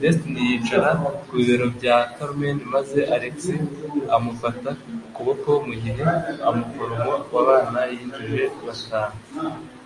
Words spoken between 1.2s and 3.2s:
ku bibero bya Carmen maze